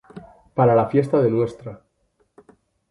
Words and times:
Para 0.55 0.73
la 0.73 0.89
fiesta 0.89 1.21
de 1.21 1.29
Ntra. 1.29 1.73